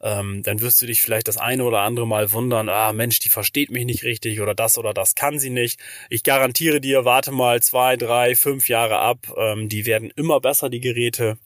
ähm, 0.00 0.42
dann 0.42 0.60
wirst 0.60 0.82
du 0.82 0.86
dich 0.86 1.02
vielleicht 1.02 1.28
das 1.28 1.38
eine 1.38 1.62
oder 1.62 1.82
andere 1.82 2.08
Mal 2.08 2.32
wundern, 2.32 2.68
ah 2.68 2.92
Mensch, 2.92 3.20
die 3.20 3.28
versteht 3.28 3.70
mich 3.70 3.84
nicht 3.84 4.02
richtig 4.02 4.40
oder 4.40 4.56
das 4.56 4.76
oder 4.76 4.92
das 4.92 5.14
kann 5.14 5.38
sie 5.38 5.50
nicht. 5.50 5.78
Ich 6.10 6.24
garantiere 6.24 6.80
dir, 6.80 7.04
warte 7.04 7.30
mal 7.30 7.62
zwei, 7.62 7.96
drei, 7.96 8.34
fünf 8.34 8.68
Jahre 8.68 8.98
ab, 8.98 9.32
ähm, 9.36 9.68
die 9.68 9.86
werden 9.86 10.12
immer 10.16 10.40
besser, 10.40 10.68
die 10.68 10.80
Geräte. 10.80 11.38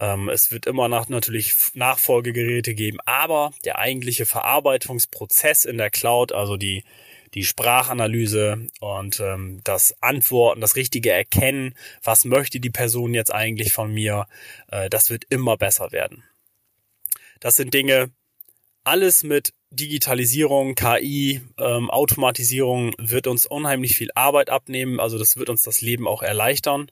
Ähm, 0.00 0.30
es 0.30 0.50
wird 0.50 0.66
immer 0.66 0.88
nach, 0.88 1.08
natürlich 1.08 1.54
Nachfolgegeräte 1.74 2.74
geben, 2.74 2.98
aber 3.04 3.52
der 3.64 3.78
eigentliche 3.78 4.24
Verarbeitungsprozess 4.24 5.66
in 5.66 5.76
der 5.76 5.90
Cloud, 5.90 6.32
also 6.32 6.56
die, 6.56 6.84
die 7.34 7.44
Sprachanalyse 7.44 8.66
und 8.80 9.20
ähm, 9.20 9.60
das 9.62 9.94
Antworten, 10.00 10.62
das 10.62 10.74
richtige 10.74 11.12
Erkennen, 11.12 11.74
was 12.02 12.24
möchte 12.24 12.60
die 12.60 12.70
Person 12.70 13.12
jetzt 13.12 13.32
eigentlich 13.32 13.74
von 13.74 13.92
mir, 13.92 14.26
äh, 14.68 14.88
das 14.88 15.10
wird 15.10 15.24
immer 15.28 15.58
besser 15.58 15.92
werden. 15.92 16.24
Das 17.38 17.56
sind 17.56 17.74
Dinge, 17.74 18.10
alles 18.84 19.22
mit 19.22 19.52
Digitalisierung, 19.70 20.74
KI, 20.74 21.42
ähm, 21.58 21.90
Automatisierung 21.90 22.94
wird 22.96 23.26
uns 23.26 23.44
unheimlich 23.44 23.96
viel 23.96 24.10
Arbeit 24.14 24.48
abnehmen, 24.48 24.98
also 24.98 25.18
das 25.18 25.36
wird 25.36 25.50
uns 25.50 25.62
das 25.62 25.82
Leben 25.82 26.08
auch 26.08 26.22
erleichtern 26.22 26.90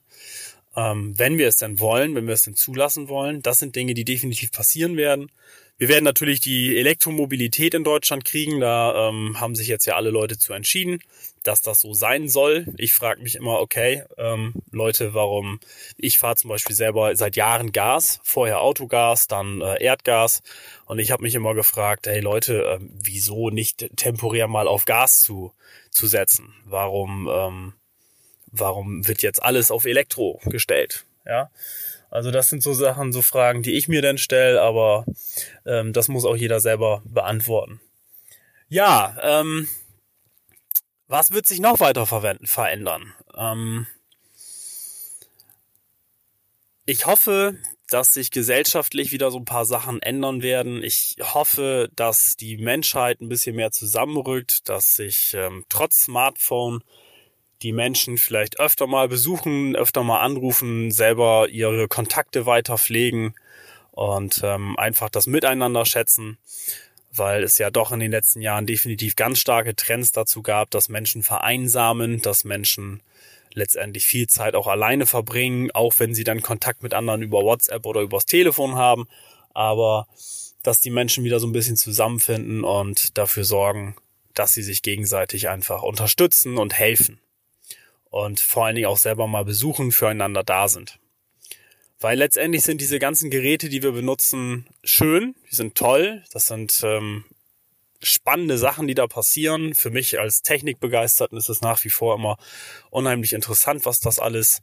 ähm, 0.75 1.17
wenn 1.17 1.37
wir 1.37 1.47
es 1.47 1.57
denn 1.57 1.79
wollen, 1.79 2.15
wenn 2.15 2.27
wir 2.27 2.33
es 2.33 2.43
denn 2.43 2.55
zulassen 2.55 3.07
wollen. 3.07 3.41
Das 3.41 3.59
sind 3.59 3.75
Dinge, 3.75 3.93
die 3.93 4.05
definitiv 4.05 4.51
passieren 4.51 4.97
werden. 4.97 5.31
Wir 5.79 5.87
werden 5.87 6.03
natürlich 6.03 6.41
die 6.41 6.77
Elektromobilität 6.77 7.73
in 7.73 7.85
Deutschland 7.85 8.25
kriegen. 8.25 8.59
Da 8.59 9.07
ähm, 9.07 9.39
haben 9.39 9.55
sich 9.55 9.69
jetzt 9.69 9.85
ja 9.85 9.95
alle 9.95 10.09
Leute 10.09 10.37
zu 10.37 10.51
entschieden, 10.51 10.99
dass 11.43 11.61
das 11.61 11.79
so 11.79 11.93
sein 11.93 12.27
soll. 12.27 12.67
Ich 12.77 12.93
frage 12.93 13.21
mich 13.21 13.35
immer, 13.35 13.61
okay, 13.61 14.03
ähm, 14.17 14.55
Leute, 14.71 15.13
warum? 15.13 15.61
Ich 15.95 16.19
fahre 16.19 16.35
zum 16.35 16.49
Beispiel 16.49 16.75
selber 16.75 17.15
seit 17.15 17.37
Jahren 17.37 17.71
Gas, 17.71 18.19
vorher 18.23 18.59
Autogas, 18.59 19.27
dann 19.27 19.61
äh, 19.61 19.81
Erdgas. 19.81 20.43
Und 20.85 20.99
ich 20.99 21.11
habe 21.11 21.23
mich 21.23 21.33
immer 21.33 21.53
gefragt, 21.53 22.07
hey 22.07 22.19
Leute, 22.19 22.63
äh, 22.65 22.79
wieso 22.81 23.49
nicht 23.49 23.87
temporär 23.95 24.49
mal 24.49 24.67
auf 24.67 24.83
Gas 24.83 25.21
zu, 25.21 25.53
zu 25.91 26.07
setzen? 26.07 26.53
Warum 26.65 27.29
ähm, 27.31 27.73
warum 28.51 29.07
wird 29.07 29.21
jetzt 29.21 29.41
alles 29.41 29.71
auf 29.71 29.85
Elektro 29.85 30.39
gestellt? 30.45 31.05
Ja, 31.25 31.49
also 32.09 32.31
das 32.31 32.49
sind 32.49 32.63
so 32.63 32.73
Sachen, 32.73 33.11
so 33.11 33.21
Fragen, 33.21 33.61
die 33.61 33.73
ich 33.73 33.87
mir 33.87 34.01
dann 34.01 34.17
stelle, 34.17 34.61
aber 34.61 35.05
ähm, 35.65 35.93
das 35.93 36.07
muss 36.07 36.25
auch 36.25 36.35
jeder 36.35 36.59
selber 36.59 37.01
beantworten. 37.05 37.79
Ja, 38.67 39.17
ähm, 39.21 39.67
was 41.07 41.31
wird 41.31 41.45
sich 41.45 41.59
noch 41.59 41.79
weiter 41.79 42.05
verwenden, 42.05 42.47
verändern? 42.47 43.13
Ähm, 43.35 43.87
ich 46.85 47.05
hoffe, 47.05 47.57
dass 47.89 48.13
sich 48.13 48.31
gesellschaftlich 48.31 49.11
wieder 49.11 49.31
so 49.31 49.37
ein 49.37 49.45
paar 49.45 49.65
Sachen 49.65 50.01
ändern 50.01 50.41
werden. 50.41 50.83
Ich 50.83 51.15
hoffe, 51.21 51.89
dass 51.95 52.35
die 52.35 52.57
Menschheit 52.57 53.21
ein 53.21 53.29
bisschen 53.29 53.55
mehr 53.55 53.71
zusammenrückt, 53.71 54.69
dass 54.69 54.95
sich 54.95 55.33
ähm, 55.33 55.65
trotz 55.69 56.03
Smartphone 56.03 56.83
die 57.61 57.73
Menschen 57.73 58.17
vielleicht 58.17 58.59
öfter 58.59 58.87
mal 58.87 59.07
besuchen, 59.07 59.75
öfter 59.75 60.03
mal 60.03 60.19
anrufen, 60.21 60.91
selber 60.91 61.49
ihre 61.49 61.87
Kontakte 61.87 62.45
weiter 62.45 62.77
pflegen 62.77 63.35
und 63.91 64.41
ähm, 64.43 64.77
einfach 64.77 65.09
das 65.09 65.27
Miteinander 65.27 65.85
schätzen, 65.85 66.37
weil 67.11 67.43
es 67.43 67.57
ja 67.57 67.69
doch 67.69 67.91
in 67.91 67.99
den 67.99 68.11
letzten 68.11 68.41
Jahren 68.41 68.65
definitiv 68.65 69.15
ganz 69.15 69.39
starke 69.39 69.75
Trends 69.75 70.11
dazu 70.11 70.41
gab, 70.41 70.71
dass 70.71 70.89
Menschen 70.89 71.21
vereinsamen, 71.21 72.21
dass 72.21 72.45
Menschen 72.45 73.01
letztendlich 73.53 74.05
viel 74.05 74.27
Zeit 74.27 74.55
auch 74.55 74.67
alleine 74.67 75.05
verbringen, 75.05 75.71
auch 75.71 75.95
wenn 75.97 76.13
sie 76.13 76.23
dann 76.23 76.41
Kontakt 76.41 76.81
mit 76.83 76.93
anderen 76.93 77.21
über 77.21 77.43
WhatsApp 77.43 77.85
oder 77.85 78.01
übers 78.01 78.25
Telefon 78.25 78.75
haben, 78.75 79.07
aber 79.53 80.07
dass 80.63 80.79
die 80.79 80.91
Menschen 80.91 81.23
wieder 81.23 81.39
so 81.39 81.47
ein 81.47 81.53
bisschen 81.53 81.77
zusammenfinden 81.77 82.63
und 82.63 83.17
dafür 83.17 83.43
sorgen, 83.43 83.95
dass 84.33 84.53
sie 84.53 84.63
sich 84.63 84.81
gegenseitig 84.81 85.49
einfach 85.49 85.81
unterstützen 85.81 86.57
und 86.57 86.73
helfen 86.73 87.19
und 88.09 88.39
vor 88.39 88.65
allen 88.65 88.75
Dingen 88.75 88.87
auch 88.87 88.97
selber 88.97 89.27
mal 89.27 89.45
besuchen, 89.45 89.91
füreinander 89.91 90.43
da 90.43 90.67
sind. 90.67 90.99
Weil 91.99 92.17
letztendlich 92.17 92.63
sind 92.63 92.79
diese 92.81 92.99
ganzen 92.99 93.29
Geräte, 93.29 93.69
die 93.69 93.83
wir 93.83 93.91
benutzen, 93.91 94.67
schön, 94.83 95.35
die 95.51 95.55
sind 95.55 95.75
toll, 95.75 96.23
das 96.31 96.47
sind 96.47 96.81
ähm, 96.83 97.25
spannende 98.01 98.57
Sachen, 98.57 98.87
die 98.87 98.95
da 98.95 99.07
passieren. 99.07 99.75
Für 99.75 99.89
mich 99.89 100.19
als 100.19 100.41
Technikbegeisterten 100.41 101.37
ist 101.37 101.49
es 101.49 101.61
nach 101.61 101.83
wie 101.83 101.89
vor 101.89 102.15
immer 102.15 102.37
unheimlich 102.89 103.33
interessant, 103.33 103.85
was 103.85 103.99
das 103.99 104.17
alles 104.19 104.61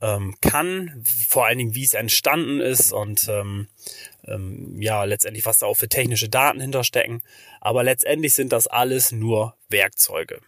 ähm, 0.00 0.36
kann, 0.40 1.02
vor 1.28 1.46
allen 1.46 1.58
Dingen, 1.58 1.74
wie 1.74 1.84
es 1.84 1.94
entstanden 1.94 2.60
ist 2.60 2.92
und 2.92 3.28
ähm, 3.28 3.68
ähm, 4.24 4.80
ja, 4.80 5.04
letztendlich, 5.04 5.44
was 5.46 5.58
da 5.58 5.66
auch 5.66 5.76
für 5.76 5.88
technische 5.88 6.28
Daten 6.28 6.60
hinterstecken. 6.60 7.22
Aber 7.60 7.82
letztendlich 7.82 8.34
sind 8.34 8.52
das 8.52 8.66
alles 8.66 9.12
nur 9.12 9.56
Werkzeuge. 9.68 10.40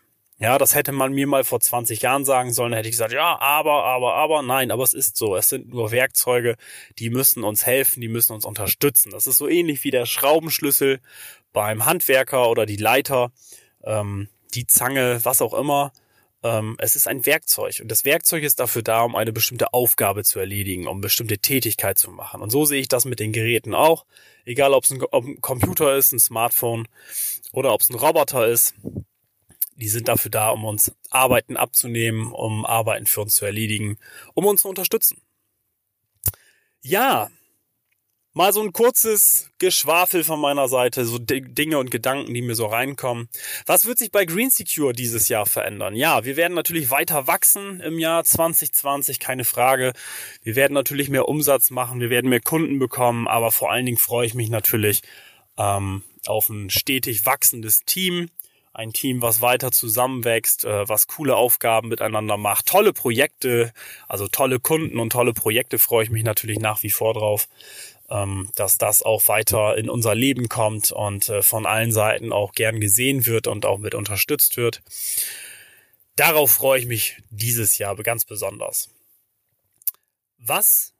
Ja, 0.43 0.59
das 0.59 0.75
hätte 0.75 0.91
man 0.91 1.13
mir 1.13 1.29
mal 1.29 1.45
vor 1.45 1.61
20 1.61 2.03
Jahren 2.03 2.25
sagen 2.25 2.53
sollen, 2.53 2.73
hätte 2.73 2.89
ich 2.89 2.95
gesagt, 2.95 3.13
ja, 3.13 3.39
aber, 3.41 3.85
aber, 3.85 4.15
aber, 4.15 4.43
nein, 4.43 4.73
aber 4.73 4.83
es 4.83 4.93
ist 4.93 5.17
so. 5.17 5.37
Es 5.37 5.49
sind 5.49 5.69
nur 5.69 5.93
Werkzeuge, 5.93 6.57
die 6.99 7.11
müssen 7.11 7.45
uns 7.45 7.65
helfen, 7.65 8.01
die 8.01 8.09
müssen 8.09 8.33
uns 8.33 8.45
unterstützen. 8.45 9.13
Das 9.13 9.29
ist 9.29 9.37
so 9.39 9.47
ähnlich 9.49 9.85
wie 9.85 9.93
der 9.93 10.05
Schraubenschlüssel 10.05 11.01
beim 11.53 11.87
Handwerker 11.87 12.49
oder 12.51 12.67
die 12.67 12.77
Leiter, 12.77 13.31
ähm, 13.85 14.29
die 14.55 14.67
Zange, 14.67 15.25
was 15.25 15.41
auch 15.43 15.55
immer. 15.55 15.93
ähm, 16.43 16.75
es 16.79 16.97
ist 16.97 17.07
ein 17.07 17.25
Werkzeug 17.25 17.79
und 17.81 17.89
das 17.93 18.05
Werkzeug 18.05 18.43
ist 18.43 18.59
dafür 18.61 18.83
da, 18.83 19.03
um 19.03 19.15
eine 19.17 19.33
bestimmte 19.33 19.73
Aufgabe 19.73 20.25
zu 20.25 20.41
erledigen, 20.41 20.89
um 20.89 21.01
bestimmte 21.01 21.39
Tätigkeit 21.39 21.99
zu 21.99 22.11
machen. 22.11 22.43
Und 22.43 22.51
so 22.51 22.65
sehe 22.65 22.81
ich 22.81 22.89
das 22.89 23.05
mit 23.05 23.21
den 23.21 23.33
Geräten 23.33 23.75
auch. 23.75 24.07
Egal, 24.45 24.75
ob 24.75 24.85
es 24.85 24.91
ein, 24.91 25.03
ob 25.13 25.25
ein 25.25 25.41
Computer 25.41 25.97
ist, 25.97 26.13
ein 26.13 26.19
Smartphone 26.19 26.89
oder 27.53 27.73
ob 27.73 27.83
es 27.83 27.91
ein 27.91 27.95
Roboter 27.97 28.49
ist. 28.49 28.75
Die 29.77 29.89
sind 29.89 30.09
dafür 30.09 30.31
da, 30.31 30.51
um 30.51 30.65
uns 30.65 30.93
Arbeiten 31.11 31.57
abzunehmen, 31.57 32.33
um 32.33 32.65
Arbeiten 32.65 33.07
für 33.07 33.23
uns 33.23 33.35
zu 33.35 33.45
erledigen, 33.45 33.99
um 34.35 34.47
uns 34.47 34.63
zu 34.63 34.69
unterstützen. 34.69 35.21
Ja, 36.81 37.31
Mal 38.35 38.55
so 38.55 38.63
ein 38.63 38.73
kurzes 38.73 39.51
Geschwafel 39.59 40.25
von 40.25 40.41
meiner 40.41 40.67
Seite, 40.67 41.05
so 41.05 41.19
Dinge 41.19 41.77
und 41.77 41.91
Gedanken, 41.91 42.33
die 42.33 42.41
mir 42.41 42.55
so 42.55 42.65
reinkommen. 42.65 43.29
Was 43.67 43.85
wird 43.85 43.99
sich 43.99 44.11
bei 44.11 44.25
Green 44.25 44.49
Secure 44.49 44.95
dieses 44.95 45.29
Jahr 45.29 45.45
verändern? 45.45 45.95
Ja, 45.95 46.25
wir 46.25 46.39
werden 46.39 46.55
natürlich 46.55 46.91
weiter 46.91 47.27
wachsen 47.27 47.81
im 47.81 47.99
Jahr 47.99 48.25
2020, 48.25 49.21
keine 49.21 49.45
Frage. 49.45 49.93
Wir 50.43 50.57
werden 50.57 50.73
natürlich 50.73 51.11
mehr 51.11 51.29
Umsatz 51.29 51.69
machen, 51.69 52.01
wir 52.01 52.09
werden 52.09 52.31
mehr 52.31 52.41
Kunden 52.41 52.79
bekommen, 52.79 53.29
aber 53.29 53.53
vor 53.53 53.71
allen 53.71 53.85
Dingen 53.85 53.99
freue 53.99 54.27
ich 54.27 54.33
mich 54.33 54.49
natürlich 54.49 55.03
ähm, 55.59 56.03
auf 56.25 56.49
ein 56.49 56.71
stetig 56.71 57.27
wachsendes 57.27 57.85
Team. 57.85 58.31
Ein 58.75 58.93
Team, 58.93 59.21
was 59.21 59.43
weiter 59.43 59.71
zusammenwächst, 59.71 60.65
äh, 60.65 60.89
was 60.89 61.07
coole 61.07 61.37
Aufgaben 61.37 61.89
miteinander 61.89 62.37
macht, 62.37 62.67
tolle 62.67 62.93
Projekte, 62.93 63.73
also 64.09 64.29
tolle 64.29 64.61
Kunden 64.61 64.99
und 64.99 65.11
tolle 65.11 65.35
Projekte 65.35 65.79
freue 65.79 66.05
ich 66.05 66.11
mich 66.11 66.25
natürlich 66.25 66.59
nach 66.59 66.83
wie 66.83 66.91
vor 66.91 67.15
drauf 67.15 67.49
ähm, 68.13 68.51
dass 68.57 68.77
das 68.77 69.03
auch 69.03 69.27
weiter 69.29 69.77
in 69.79 69.89
unser 69.89 70.15
Leben 70.15 70.49
kommt 70.49 70.93
und 70.93 71.31
äh, 71.31 71.43
von 71.43 71.65
allen 71.65 71.93
Seiten 71.93 72.33
auch 72.33 72.53
gern 72.53 72.79
gesehen 72.79 73.25
wird 73.25 73.47
und 73.47 73.65
auch 73.65 73.79
mit 73.79 73.95
unterstützt 73.95 74.59
wird. 74.59 74.83
Darauf 76.17 76.53
freue 76.53 76.79
ich 76.79 76.87
mich 76.87 77.23
dieses 77.31 77.79
Jahr 77.79 77.97
ganz 77.97 78.27
besonders. 78.27 78.91
Was 80.37 80.93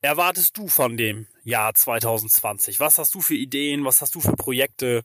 erwartest 0.00 0.56
du 0.56 0.66
von 0.68 0.96
dem 0.96 1.26
Jahr 1.44 1.74
2020? 1.74 2.80
Was 2.80 2.96
hast 2.96 3.14
du 3.14 3.20
für 3.20 3.34
Ideen? 3.34 3.84
Was 3.84 4.00
hast 4.00 4.14
du 4.14 4.20
für 4.20 4.34
Projekte? 4.34 5.04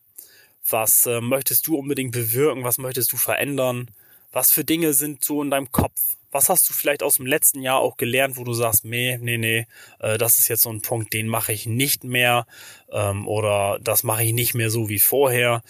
Was 0.69 1.05
äh, 1.05 1.21
möchtest 1.21 1.67
du 1.67 1.77
unbedingt 1.77 2.11
bewirken? 2.11 2.63
Was 2.63 2.77
möchtest 2.77 3.11
du 3.11 3.17
verändern? 3.17 3.91
Was 4.31 4.51
für 4.51 4.63
Dinge 4.63 4.93
sind 4.93 5.23
so 5.23 5.41
in 5.41 5.51
deinem 5.51 5.71
Kopf? 5.71 5.99
Was 6.31 6.49
hast 6.49 6.69
du 6.69 6.73
vielleicht 6.73 7.03
aus 7.03 7.15
dem 7.15 7.25
letzten 7.25 7.61
Jahr 7.61 7.79
auch 7.79 7.95
gelernt, 7.95 8.35
wo 8.35 8.43
du 8.43 8.53
sagst, 8.53 8.83
nee, 8.83 9.17
nee, 9.21 9.37
nee, 9.37 9.67
äh, 9.99 10.17
das 10.17 10.37
ist 10.37 10.49
jetzt 10.49 10.63
so 10.63 10.69
ein 10.69 10.81
Punkt, 10.81 11.13
den 11.13 11.27
mache 11.29 11.53
ich 11.53 11.65
nicht 11.65 12.03
mehr 12.03 12.45
ähm, 12.91 13.27
oder 13.27 13.79
das 13.81 14.03
mache 14.03 14.23
ich 14.23 14.33
nicht 14.33 14.53
mehr 14.53 14.69
so 14.69 14.89
wie 14.89 14.99
vorher. 14.99 15.63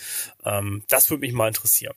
Ähm, 0.43 0.83
das 0.87 1.09
würde 1.11 1.21
mich 1.21 1.33
mal 1.33 1.49
interessieren. 1.49 1.93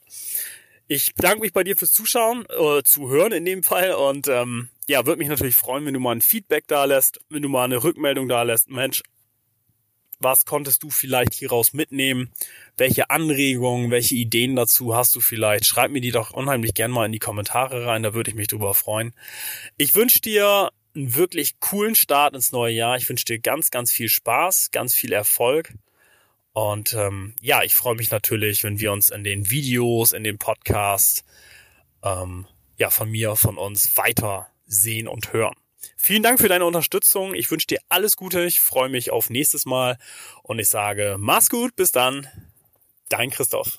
Ich 0.87 1.15
bedanke 1.15 1.41
mich 1.41 1.53
bei 1.53 1.65
dir 1.65 1.77
fürs 1.77 1.93
Zuschauen, 1.93 2.47
äh, 2.51 2.83
Zuhören 2.83 3.33
in 3.33 3.45
dem 3.45 3.63
Fall 3.63 3.93
und 3.93 4.29
ähm, 4.29 4.69
ja, 4.87 5.07
würde 5.07 5.19
mich 5.19 5.29
natürlich 5.29 5.57
freuen, 5.57 5.87
wenn 5.87 5.95
du 5.95 6.01
mal 6.01 6.13
ein 6.13 6.21
Feedback 6.21 6.65
da 6.67 6.85
lässt, 6.85 7.21
wenn 7.31 7.43
du 7.43 7.49
mal 7.49 7.65
eine 7.65 7.83
Rückmeldung 7.83 8.29
da 8.29 8.43
lässt. 8.43 8.69
Mensch, 8.69 9.03
was 10.21 10.45
konntest 10.45 10.83
du 10.83 10.91
vielleicht 10.91 11.35
hieraus 11.35 11.73
mitnehmen? 11.73 12.31
Welche 12.77 13.11
Anregungen, 13.11 13.91
welche 13.91 14.15
Ideen 14.15 14.57
dazu 14.57 14.95
hast 14.95 15.15
du 15.15 15.21
vielleicht? 15.21 15.67
Schreib 15.67 15.91
mir 15.91 16.01
die 16.01 16.11
doch 16.11 16.31
unheimlich 16.31 16.75
gern 16.75 16.91
mal 16.91 17.07
in 17.07 17.13
die 17.13 17.19
Kommentare 17.19 17.87
rein, 17.87 18.03
da 18.03 18.15
würde 18.15 18.31
ich 18.31 18.37
mich 18.37 18.49
drüber 18.49 18.75
freuen. 18.75 19.15
Ich 19.77 19.95
wünsche 19.95 20.21
dir 20.21 20.71
einen 20.95 21.15
wirklich 21.15 21.61
coolen 21.61 21.95
Start 21.95 22.35
ins 22.35 22.53
neue 22.53 22.75
Jahr. 22.75 22.97
Ich 22.97 23.09
wünsche 23.09 23.25
dir 23.25 23.39
ganz, 23.39 23.71
ganz 23.71 23.93
viel 23.93 24.09
Spaß, 24.09 24.71
ganz 24.73 24.95
viel 24.95 25.13
Erfolg. 25.13 25.73
Und 26.53 26.93
ähm, 26.95 27.35
ja, 27.41 27.63
ich 27.63 27.75
freue 27.75 27.95
mich 27.95 28.11
natürlich, 28.11 28.65
wenn 28.65 28.81
wir 28.81 28.93
uns 28.93 29.11
in 29.11 29.23
den 29.23 29.51
Videos, 29.51 30.13
in 30.13 30.25
den 30.25 30.39
Podcasts, 30.39 31.25
ähm, 32.03 32.47
ja, 32.77 32.91
von 32.91 33.11
mir, 33.11 33.37
von 33.37 33.59
uns 33.59 33.97
weiter 33.97 34.49
sehen 34.67 35.07
und 35.09 35.33
hören. 35.33 35.55
Vielen 35.97 36.23
Dank 36.23 36.41
für 36.41 36.49
deine 36.49 36.65
Unterstützung. 36.65 37.35
Ich 37.35 37.51
wünsche 37.51 37.67
dir 37.67 37.79
alles 37.89 38.17
Gute. 38.17 38.45
Ich 38.45 38.61
freue 38.61 38.89
mich 38.89 39.11
auf 39.11 39.31
nächstes 39.31 39.67
Mal 39.67 39.99
und 40.43 40.59
ich 40.59 40.69
sage, 40.69 41.17
mach's 41.19 41.51
gut, 41.51 41.77
bis 41.77 41.93
dann. 41.93 42.29
Dein 43.09 43.31
Christoph. 43.31 43.79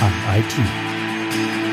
am 0.00 0.38
IT. 0.38 1.67